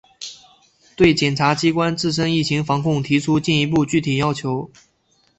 [0.95, 4.71] 对检察机关自身疫情防控提出进一步具体要求